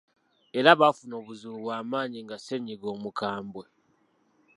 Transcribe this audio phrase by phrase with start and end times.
[0.59, 3.63] Era bafuna obuzibu bwa maanyi nga ssennyiga omukambwe.